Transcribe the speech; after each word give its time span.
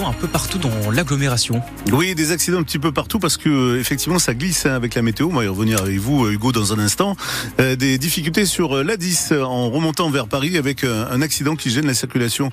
un 0.00 0.12
peu 0.12 0.26
partout 0.26 0.58
dans 0.58 0.90
l'agglomération. 0.90 1.60
Oui, 1.92 2.14
des 2.14 2.32
accidents 2.32 2.58
un 2.58 2.62
petit 2.62 2.78
peu 2.78 2.92
partout 2.92 3.18
parce 3.18 3.36
que 3.36 3.48
euh, 3.48 3.80
effectivement 3.80 4.18
ça 4.18 4.32
glisse 4.32 4.64
hein, 4.64 4.72
avec 4.72 4.94
la 4.94 5.02
météo. 5.02 5.28
On 5.30 5.34
va 5.34 5.44
y 5.44 5.48
revenir 5.48 5.82
avec 5.82 5.98
vous, 5.98 6.24
euh, 6.24 6.32
Hugo, 6.32 6.50
dans 6.50 6.72
un 6.72 6.78
instant. 6.78 7.14
Euh, 7.60 7.76
des 7.76 7.98
difficultés 7.98 8.46
sur 8.46 8.82
l'A10 8.82 9.38
en 9.42 9.68
remontant 9.70 10.08
vers 10.10 10.28
Paris 10.28 10.56
avec 10.56 10.84
un 10.84 11.20
accident 11.20 11.56
qui 11.56 11.70
gêne 11.70 11.86
la 11.86 11.94
circulation 11.94 12.50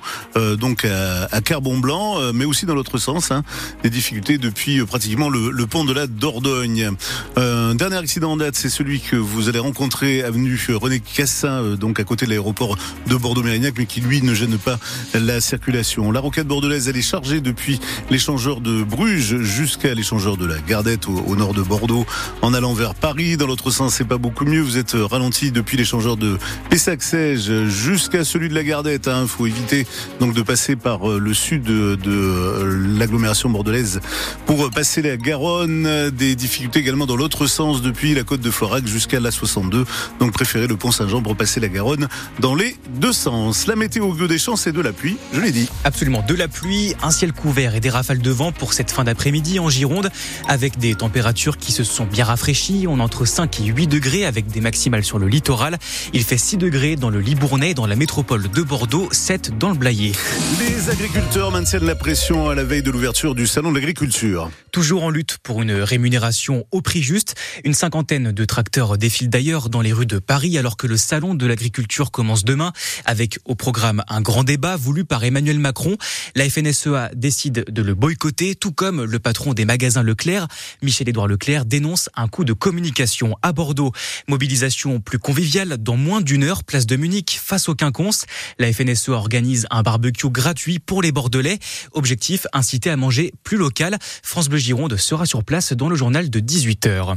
donc 0.58 0.84
à, 0.84 1.40
Carbon-Blanc, 1.40 2.32
mais 2.32 2.44
aussi 2.44 2.66
dans 2.66 2.74
l'autre 2.74 2.98
sens. 2.98 3.30
Hein. 3.30 3.42
des 3.82 3.90
difficultés 3.90 4.38
depuis 4.38 4.84
pratiquement 4.84 5.28
le, 5.28 5.66
pont 5.66 5.84
de 5.84 5.92
la 5.92 6.06
Dordogne. 6.06 6.90
Un 7.36 7.74
dernier 7.74 7.96
accident 7.96 8.32
en 8.32 8.36
date, 8.36 8.56
c'est 8.56 8.68
celui 8.68 9.00
que 9.00 9.16
vous 9.16 9.48
allez 9.48 9.58
rencontrer 9.58 10.22
avenue 10.22 10.58
René 10.68 11.00
Cassin, 11.00 11.76
donc 11.76 12.00
à 12.00 12.04
côté 12.04 12.26
de 12.26 12.30
l'aéroport 12.30 12.76
de 13.06 13.16
Bordeaux-Mérignac, 13.16 13.74
mais 13.78 13.86
qui 13.86 14.00
lui 14.00 14.22
ne 14.22 14.34
gêne 14.34 14.58
pas 14.58 14.78
la 15.14 15.40
circulation. 15.40 16.10
La 16.12 16.20
rocade 16.20 16.46
bordelaise, 16.46 16.88
elle 16.88 16.96
est 16.96 17.02
chargée 17.02 17.29
depuis 17.38 17.78
l'échangeur 18.10 18.60
de 18.60 18.82
Bruges 18.82 19.40
jusqu'à 19.42 19.94
l'échangeur 19.94 20.36
de 20.36 20.46
la 20.46 20.58
Gardette 20.58 21.06
au, 21.06 21.36
nord 21.36 21.54
de 21.54 21.62
Bordeaux 21.62 22.04
en 22.42 22.52
allant 22.52 22.72
vers 22.72 22.96
Paris. 22.96 23.36
Dans 23.36 23.46
l'autre 23.46 23.70
sens, 23.70 23.94
c'est 23.94 24.04
pas 24.04 24.18
beaucoup 24.18 24.44
mieux. 24.44 24.60
Vous 24.60 24.78
êtes 24.78 24.96
ralenti 24.98 25.52
depuis 25.52 25.76
l'échangeur 25.76 26.16
de 26.16 26.38
Pessac-Sège 26.70 27.66
jusqu'à 27.66 28.24
celui 28.24 28.48
de 28.48 28.54
la 28.54 28.64
Gardette. 28.64 29.06
Il 29.06 29.12
hein. 29.12 29.26
faut 29.28 29.46
éviter 29.46 29.86
donc 30.18 30.34
de 30.34 30.42
passer 30.42 30.74
par 30.74 31.08
euh, 31.08 31.18
le 31.18 31.34
sud 31.34 31.62
de, 31.62 31.96
euh, 32.06 32.96
l'agglomération 32.98 33.48
bordelaise 33.48 34.00
pour 34.46 34.68
passer 34.70 35.02
la 35.02 35.16
Garonne. 35.16 36.10
Des 36.10 36.34
difficultés 36.34 36.80
également 36.80 37.06
dans 37.06 37.16
l'autre 37.16 37.46
sens 37.46 37.82
depuis 37.82 38.14
la 38.14 38.24
côte 38.24 38.40
de 38.40 38.50
Florac 38.50 38.86
jusqu'à 38.86 39.20
la 39.20 39.30
62. 39.30 39.84
Donc 40.18 40.32
préférez 40.32 40.66
le 40.66 40.76
pont 40.76 40.90
Saint-Jean 40.90 41.22
pour 41.22 41.36
passer 41.36 41.60
la 41.60 41.68
Garonne 41.68 42.08
dans 42.40 42.54
les 42.54 42.76
deux 42.96 43.12
sens. 43.12 43.66
La 43.66 43.76
météo 43.76 44.06
au 44.06 44.26
des 44.26 44.38
champs, 44.38 44.56
c'est 44.56 44.72
de 44.72 44.80
la 44.80 44.92
pluie, 44.92 45.16
je 45.32 45.40
l'ai 45.40 45.52
dit. 45.52 45.68
Absolument, 45.84 46.24
de 46.26 46.34
la 46.34 46.48
pluie, 46.48 46.94
un 47.02 47.10
ciel 47.20 47.32
couvert 47.34 47.74
et 47.74 47.80
des 47.80 47.90
rafales 47.90 48.22
de 48.22 48.30
vent 48.30 48.50
pour 48.50 48.72
cette 48.72 48.90
fin 48.90 49.04
d'après-midi 49.04 49.58
en 49.58 49.68
Gironde, 49.68 50.08
avec 50.48 50.78
des 50.78 50.94
températures 50.94 51.58
qui 51.58 51.70
se 51.70 51.84
sont 51.84 52.06
bien 52.06 52.24
rafraîchies. 52.24 52.86
On 52.88 52.98
entre 52.98 53.26
5 53.26 53.60
et 53.60 53.64
8 53.64 53.88
degrés 53.88 54.24
avec 54.24 54.46
des 54.46 54.62
maximales 54.62 55.04
sur 55.04 55.18
le 55.18 55.28
littoral. 55.28 55.76
Il 56.14 56.24
fait 56.24 56.38
6 56.38 56.56
degrés 56.56 56.96
dans 56.96 57.10
le 57.10 57.20
Libournais, 57.20 57.74
dans 57.74 57.86
la 57.86 57.94
métropole 57.94 58.48
de 58.48 58.62
Bordeaux, 58.62 59.10
7 59.12 59.58
dans 59.58 59.68
le 59.68 59.74
Blayais. 59.74 60.12
Les 60.60 60.88
agriculteurs 60.88 61.50
maintiennent 61.50 61.84
la 61.84 61.94
pression 61.94 62.48
à 62.48 62.54
la 62.54 62.64
veille 62.64 62.82
de 62.82 62.90
l'ouverture 62.90 63.34
du 63.34 63.46
salon 63.46 63.70
de 63.70 63.74
l'agriculture. 63.74 64.50
Toujours 64.72 65.04
en 65.04 65.10
lutte 65.10 65.36
pour 65.42 65.60
une 65.60 65.72
rémunération 65.72 66.64
au 66.70 66.80
prix 66.80 67.02
juste, 67.02 67.34
une 67.64 67.74
cinquantaine 67.74 68.32
de 68.32 68.44
tracteurs 68.46 68.96
défilent 68.96 69.28
d'ailleurs 69.28 69.68
dans 69.68 69.82
les 69.82 69.92
rues 69.92 70.06
de 70.06 70.20
Paris 70.20 70.56
alors 70.56 70.78
que 70.78 70.86
le 70.86 70.96
salon 70.96 71.34
de 71.34 71.44
l'agriculture 71.44 72.12
commence 72.12 72.44
demain 72.44 72.72
avec 73.04 73.40
au 73.44 73.56
programme 73.56 74.04
un 74.08 74.22
grand 74.22 74.44
débat 74.44 74.76
voulu 74.76 75.04
par 75.04 75.22
Emmanuel 75.24 75.58
Macron. 75.58 75.98
La 76.34 76.48
FNSEA 76.48 77.09
décide 77.14 77.64
de 77.68 77.82
le 77.82 77.94
boycotter, 77.94 78.54
tout 78.54 78.72
comme 78.72 79.04
le 79.04 79.18
patron 79.18 79.54
des 79.54 79.64
magasins 79.64 80.02
Leclerc, 80.02 80.48
Michel-Édouard 80.82 81.26
Leclerc, 81.26 81.64
dénonce 81.64 82.08
un 82.16 82.28
coup 82.28 82.44
de 82.44 82.52
communication 82.52 83.36
à 83.42 83.52
Bordeaux. 83.52 83.92
Mobilisation 84.28 85.00
plus 85.00 85.18
conviviale 85.18 85.76
dans 85.78 85.96
moins 85.96 86.20
d'une 86.20 86.44
heure, 86.44 86.64
place 86.64 86.86
de 86.86 86.96
Munich, 86.96 87.38
face 87.42 87.68
au 87.68 87.74
quinconce. 87.74 88.26
La 88.58 88.72
FNSE 88.72 89.08
organise 89.08 89.66
un 89.70 89.82
barbecue 89.82 90.30
gratuit 90.30 90.78
pour 90.78 91.02
les 91.02 91.12
Bordelais. 91.12 91.58
Objectif, 91.92 92.46
inciter 92.52 92.90
à 92.90 92.96
manger 92.96 93.32
plus 93.44 93.56
local. 93.56 93.98
France 94.22 94.48
Bleu 94.48 94.58
Gironde 94.58 94.96
sera 94.96 95.26
sur 95.26 95.44
place 95.44 95.72
dans 95.72 95.88
le 95.88 95.96
journal 95.96 96.30
de 96.30 96.40
18h. 96.40 97.16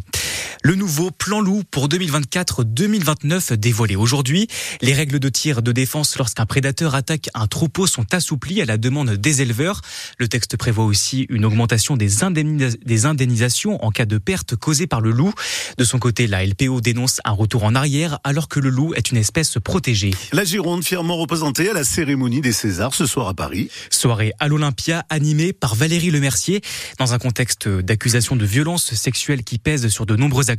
Le 0.66 0.76
nouveau 0.76 1.12
plan 1.12 1.42
loup 1.42 1.64
pour 1.70 1.90
2024-2029 1.90 3.56
dévoilé 3.56 3.98
aujourd'hui. 3.98 4.48
Les 4.82 4.94
règles 4.94 5.20
de 5.20 5.28
tir 5.28 5.62
de 5.62 5.74
défense 5.74 6.18
lorsqu'un 6.18 6.46
prédateur 6.46 6.96
attaque 6.96 7.30
un 7.34 7.48
troupeau 7.48 7.86
sont 7.86 8.14
assouplies 8.14 8.62
à 8.62 8.66
la 8.66 8.78
demande 8.78 9.10
des 9.12 9.42
éleveurs. 9.42 9.82
Le 10.18 10.30
texte 10.30 10.56
prévoit 10.56 10.86
aussi 10.86 11.26
une 11.28 11.44
augmentation 11.44 11.98
des, 11.98 12.24
indemnisations 12.24 13.84
en 13.84 13.92
cas 13.92 14.06
de 14.06 14.18
perte 14.18 14.56
causée 14.56 14.88
par 14.88 15.02
le 15.02 15.12
loup. 15.12 15.34
De 15.78 15.84
son 15.84 16.00
côté, 16.00 16.28
la 16.28 16.46
LPO 16.46 16.80
dénonce 16.80 17.20
un 17.26 17.32
retour 17.32 17.66
en 17.66 17.76
arrière 17.76 18.20
alors 18.24 18.48
que 18.48 18.62
le 18.62 18.70
loup 18.70 18.94
est 18.94 19.12
une 19.12 19.18
espèce 19.18 19.58
protégée. 19.62 20.12
La 20.32 20.46
Gironde 20.46 20.86
fièrement 20.86 21.18
représentée 21.18 21.72
à 21.72 21.74
la 21.74 21.84
cérémonie 21.84 22.40
des 22.40 22.54
Césars 22.54 22.96
ce 22.96 23.06
soir 23.06 23.28
à 23.28 23.34
Paris. 23.34 23.70
Soirée 23.90 24.32
à 24.40 24.48
l'Olympia 24.48 25.04
animée 25.10 25.52
par 25.52 25.76
Valérie 25.76 26.12
Lemercier 26.12 26.62
dans 27.00 27.14
un 27.14 27.20
contexte 27.20 27.68
d'accusation 27.68 28.38
de 28.38 28.46
violence 28.46 28.94
sexuelle 28.94 29.44
qui 29.44 29.58
pèse 29.58 29.90
sur 29.90 30.06
de 30.06 30.16
nombreux 30.16 30.52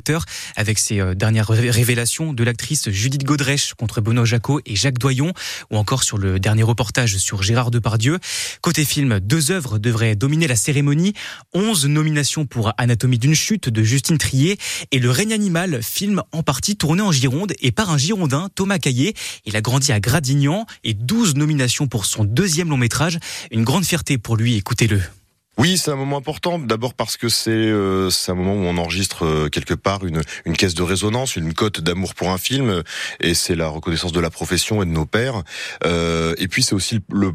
avec 0.57 0.79
ces 0.79 1.01
euh, 1.01 1.15
dernières 1.15 1.49
révélations 1.49 2.33
de 2.33 2.45
l'actrice 2.45 2.91
Judith 2.91 3.25
Godrèche 3.25 3.75
contre 3.75 4.01
Benoît 4.01 4.25
Jacot 4.25 4.61
et 4.67 4.77
Jacques 4.77 4.99
Doyon 4.99 5.33
ou 5.71 5.77
encore 5.77 6.03
sur 6.03 6.19
le 6.19 6.39
dernier 6.39 6.63
reportage 6.63 7.17
sur 7.19 7.43
Gérard 7.43 7.71
Depardieu. 7.71 8.19
Côté 8.61 8.85
film, 8.85 9.21
deux 9.21 9.51
œuvres 9.51 9.79
devraient 9.79 10.17
dominer 10.17 10.47
la 10.47 10.57
cérémonie. 10.57 11.15
Onze 11.53 11.87
nominations 11.87 12.47
pour 12.47 12.73
Anatomie 12.79 13.19
d'une 13.19 13.35
chute 13.35 13.69
de 13.69 13.83
Justine 13.83 14.19
Trier 14.19 14.59
et 14.91 14.99
Le 14.99 15.11
règne 15.11 15.33
animal, 15.33 15.83
film 15.83 16.23
en 16.33 16.43
partie 16.43 16.77
tourné 16.77 17.03
en 17.03 17.13
Gironde 17.13 17.53
et 17.61 17.73
par 17.73 17.91
un 17.91 17.99
Girondin, 17.99 18.49
Thomas 18.55 18.79
Caillé. 18.79 19.15
Il 19.45 19.57
a 19.57 19.61
grandi 19.61 19.93
à 19.93 20.01
Gradignan 20.01 20.67
et 20.83 20.95
12 20.95 21.35
nominations 21.37 21.87
pour 21.87 22.07
son 22.07 22.25
deuxième 22.25 22.69
long 22.69 22.77
métrage. 22.77 23.19
Une 23.51 23.65
grande 23.65 23.85
fierté 23.85 24.19
pour 24.19 24.37
lui, 24.37 24.57
écoutez-le. 24.57 25.01
Oui, 25.57 25.79
c'est 25.79 25.91
un 25.91 25.97
moment 25.97 26.17
important. 26.17 26.59
D'abord 26.59 26.95
parce 26.95 27.17
que 27.17 27.29
c'est 27.29 27.51
euh, 27.51 28.11
un 28.29 28.35
moment 28.35 28.55
où 28.55 28.65
on 28.65 28.77
enregistre 28.77 29.25
euh, 29.25 29.49
quelque 29.49 29.75
part 29.75 30.05
une, 30.05 30.21
une 30.45 30.57
caisse 30.57 30.75
de 30.75 30.83
résonance, 30.83 31.37
une 31.37 31.55
cote 31.55 31.81
d'amour 31.81 32.15
pour 32.15 32.31
un 32.31 32.39
film, 32.39 32.83
et 33.21 33.35
c'est 33.35 33.55
la 33.55 33.69
reconnaissance 33.69 34.13
de 34.13 34.21
la 34.21 34.31
profession 34.31 34.83
et 34.83 34.87
de 34.87 34.91
nos 34.91 35.07
pères. 35.07 35.43
Euh, 35.85 36.35
et 36.39 36.49
puis 36.49 36.63
c'est 36.63 36.75
aussi 36.75 37.01
le 37.13 37.35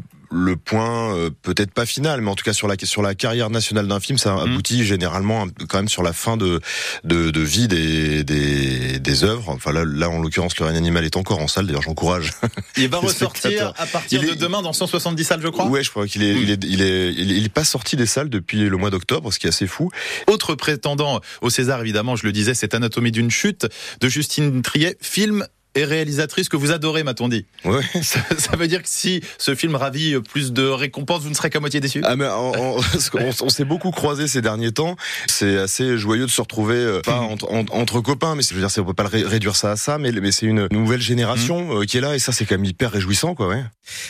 point 0.56 1.14
euh, 1.14 1.30
peut-être 1.42 1.72
pas 1.72 1.86
final, 1.86 2.20
mais 2.20 2.30
en 2.30 2.34
tout 2.34 2.44
cas 2.44 2.52
sur 2.52 2.68
la 2.68 2.76
sur 2.82 3.02
la 3.02 3.14
carrière 3.14 3.50
nationale 3.50 3.88
d'un 3.88 4.00
film, 4.00 4.18
ça 4.18 4.34
mm. 4.34 4.38
aboutit 4.38 4.84
généralement 4.84 5.46
quand 5.68 5.78
même 5.78 5.88
sur 5.88 6.02
la 6.02 6.12
fin 6.12 6.36
de 6.36 6.60
de, 7.04 7.30
de 7.30 7.40
vie 7.40 7.68
des, 7.68 8.24
des 8.24 8.98
des 8.98 9.24
œuvres. 9.24 9.50
Enfin 9.50 9.72
là, 9.72 9.84
là 9.84 10.08
en 10.08 10.20
l'occurrence, 10.20 10.58
le 10.58 10.66
règne 10.66 10.76
animal 10.76 11.04
est 11.04 11.16
encore 11.16 11.40
en 11.40 11.48
salle. 11.48 11.66
D'ailleurs, 11.66 11.82
j'encourage. 11.82 12.32
Il 12.76 12.88
va 12.88 12.98
ressortir 12.98 13.72
à 13.76 13.86
partir 13.86 14.22
de 14.22 14.34
demain 14.34 14.62
dans 14.62 14.72
170 14.72 15.24
salles, 15.24 15.42
je 15.42 15.48
crois. 15.48 15.66
Ouais, 15.66 15.82
je 15.82 15.90
crois 15.90 16.06
qu'il 16.06 16.22
est, 16.22 16.34
il 16.34 16.50
est, 16.50 16.64
il 16.64 16.82
est, 16.82 17.12
il 17.12 17.44
est, 17.44 17.48
pas 17.48 17.64
sorti 17.64 17.96
des 17.96 18.06
salles 18.06 18.28
depuis 18.28 18.68
le 18.68 18.76
mois 18.76 18.90
d'octobre, 18.90 19.32
ce 19.32 19.38
qui 19.38 19.46
est 19.46 19.50
assez 19.50 19.66
fou. 19.66 19.90
Autre 20.28 20.54
prétendant 20.54 21.20
au 21.42 21.50
César, 21.50 21.80
évidemment, 21.80 22.16
je 22.16 22.24
le 22.24 22.32
disais, 22.32 22.54
c'est 22.54 22.74
Anatomie 22.74 23.10
d'une 23.10 23.30
chute 23.30 23.66
de 24.00 24.08
Justine 24.08 24.62
Triet, 24.62 24.96
film 25.00 25.46
et 25.74 25.84
réalisatrice 25.84 26.48
que 26.48 26.56
vous 26.56 26.72
adorez, 26.72 27.02
m'a-t-on 27.02 27.28
dit. 27.28 27.46
Ouais. 27.64 27.82
Ça, 28.02 28.56
veut 28.56 28.68
dire 28.68 28.82
que 28.82 28.88
si 28.88 29.22
ce 29.38 29.54
film 29.54 29.74
ravit 29.76 30.18
plus 30.20 30.52
de 30.52 30.66
récompenses, 30.66 31.22
vous 31.22 31.30
ne 31.30 31.34
serez 31.34 31.50
qu'à 31.50 31.60
moitié 31.60 31.80
déçu 31.80 32.00
Ah 32.04 32.16
mais 32.16 32.26
on, 32.26 32.80
s'est 33.48 33.64
beaucoup 33.64 33.90
croisé 33.90 34.26
ces 34.28 34.42
derniers 34.42 34.72
temps. 34.72 34.96
C'est 35.28 35.58
assez 35.58 35.96
joyeux 35.98 36.26
de 36.26 36.30
se 36.30 36.40
retrouver 36.40 36.76
euh, 36.76 37.00
pas 37.00 37.20
entre, 37.20 38.00
copains, 38.00 38.34
mais 38.34 38.42
je 38.42 38.54
veux 38.54 38.60
dire, 38.60 38.70
on 38.78 38.84
peut 38.84 38.94
pas 38.94 39.08
réduire 39.08 39.56
ça 39.56 39.72
à 39.72 39.76
ça, 39.76 39.98
mais, 39.98 40.12
mais 40.12 40.32
c'est 40.32 40.46
une 40.46 40.68
nouvelle 40.70 41.00
génération 41.00 41.66
mmh. 41.66 41.82
euh, 41.82 41.84
qui 41.84 41.98
est 41.98 42.00
là 42.00 42.14
et 42.14 42.18
ça 42.18 42.32
c'est 42.32 42.44
quand 42.44 42.56
même 42.56 42.64
hyper 42.64 42.90
réjouissant, 42.90 43.34
quoi. 43.34 43.48
Ouais. 43.48 43.64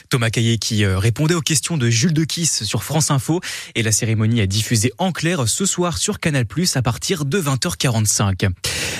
Thomas 0.09 0.31
Caillé 0.31 0.59
qui 0.59 0.85
euh, 0.85 0.99
répondait 0.99 1.35
aux 1.35 1.41
questions 1.41 1.77
de 1.77 1.89
Jules 1.89 2.13
de 2.13 2.25
Kiss 2.25 2.65
sur 2.65 2.83
France 2.85 3.11
Info 3.11 3.41
et 3.75 3.83
la 3.83 3.93
cérémonie 3.93 4.41
a 4.41 4.47
diffusé 4.47 4.93
en 4.99 5.13
clair 5.13 5.49
ce 5.49 5.67
soir 5.67 5.99
sur 5.99 6.21
Canal+ 6.21 6.47
à 6.75 6.83
partir 6.83 7.25
de 7.25 7.41
20h45. 7.41 8.51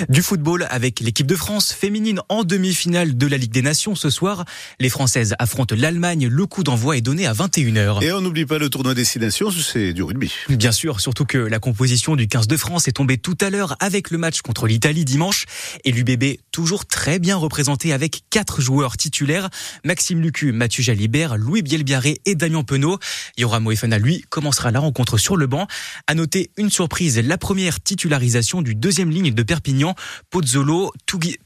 Du 0.09 0.23
football 0.23 0.67
avec 0.71 1.01
l'équipe 1.01 1.27
de 1.27 1.37
France 1.37 1.73
féminine 1.73 2.21
en 2.29 2.45
demi-finale 2.45 3.17
de 3.17 3.27
la 3.27 3.37
Ligue 3.37 3.53
des 3.53 3.63
Nations 3.63 3.95
ce 3.95 4.09
soir. 4.09 4.45
Les 4.79 4.89
Françaises 4.89 5.35
affrontent 5.39 5.75
l'Allemagne. 5.77 6.27
Le 6.29 6.47
coup 6.47 6.63
d'envoi 6.63 6.97
est 6.97 7.01
donné 7.01 7.27
à 7.27 7.35
21h. 7.35 8.03
Et 8.03 8.13
on 8.13 8.21
n'oublie 8.21 8.47
pas 8.47 8.59
le 8.59 8.71
tournoi 8.71 8.95
destination, 8.95 9.51
c'est 9.51 9.93
du 9.93 10.03
rugby. 10.03 10.33
Bien 10.49 10.73
sûr, 10.73 11.01
surtout 11.01 11.25
que 11.25 11.39
la 11.39 11.59
composition 11.59 12.17
du 12.17 12.29
15 12.29 12.47
de 12.47 12.57
France 12.57 12.89
est 12.89 12.93
tombée 12.93 13.19
tout 13.19 13.37
à 13.41 13.51
l'heure 13.51 13.77
avec 13.81 14.11
le 14.11 14.19
match 14.19 14.41
contre 14.41 14.67
l'Italie 14.67 15.05
dimanche. 15.05 15.45
Et 15.85 15.93
l'UBB 15.93 16.39
toujours 16.53 16.87
très 16.87 17.19
bien 17.19 17.37
représenté 17.37 17.93
avec 17.93 18.23
quatre 18.31 18.61
joueurs 18.61 18.97
titulaires. 18.97 19.51
Maxime 19.85 20.21
Lucu, 20.21 20.53
Mathieu 20.53 20.83
Jalibert, 20.83 21.37
Louis 21.37 21.63
Bielbiaré 21.63 22.21
et 22.25 22.35
Damien 22.35 22.63
Penaud. 22.63 22.99
Yoram 23.37 23.65
Moefana, 23.65 23.99
lui, 23.99 24.25
commencera 24.31 24.71
la 24.71 24.81
rencontre 24.81 25.19
sur 25.19 25.37
le 25.37 25.47
banc. 25.47 25.67
À 26.07 26.15
noter 26.15 26.51
une 26.57 26.71
surprise, 26.71 27.19
la 27.19 27.39
première 27.39 27.81
titularisation 27.81 28.63
du 28.63 28.75
deuxième 28.75 29.11
ligne 29.11 29.33
de 29.33 29.43
Perpignan, 29.43 29.90
Pozzolo 30.31 30.93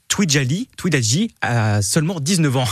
Twidjali, 0.09 0.69
a 1.41 1.83
seulement 1.83 2.21
19 2.21 2.57
ans. 2.57 2.69